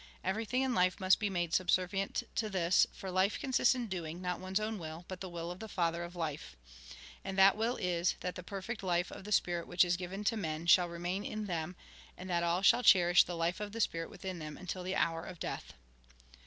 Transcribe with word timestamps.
Everything 0.23 0.63
in 0.63 0.73
life 0.73 0.99
must 0.99 1.19
be 1.19 1.29
made 1.29 1.53
subservient 1.53 2.23
to 2.33 2.49
this; 2.49 2.87
for 2.91 3.11
life 3.11 3.39
consists 3.39 3.75
in 3.75 3.85
doing, 3.85 4.19
not 4.19 4.39
one's 4.39 4.59
own 4.59 4.79
will, 4.79 5.05
but 5.07 5.21
the 5.21 5.29
will 5.29 5.51
of 5.51 5.59
the 5.59 5.69
Father 5.69 6.03
of 6.03 6.15
life. 6.15 6.55
And 7.23 7.37
that 7.37 7.55
will 7.55 7.75
is, 7.75 8.15
that 8.21 8.33
the 8.33 8.41
per 8.41 8.63
fect 8.63 8.81
life 8.81 9.11
of 9.11 9.25
the 9.25 9.31
Spirit 9.31 9.67
which 9.67 9.85
is 9.85 9.97
given 9.97 10.23
to 10.23 10.35
men, 10.35 10.65
shall 10.65 10.89
remain 10.89 11.23
in 11.23 11.45
them, 11.45 11.75
and 12.17 12.27
that 12.31 12.41
all 12.41 12.63
shall 12.63 12.81
cherish 12.81 13.25
the 13.25 13.37
life 13.37 13.59
of 13.59 13.73
the 13.73 13.79
Spirit 13.79 14.09
within 14.09 14.39
them 14.39 14.57
until 14.57 14.81
the 14.81 14.95
hour 14.95 15.23
of 15.23 15.39
death. 15.39 15.73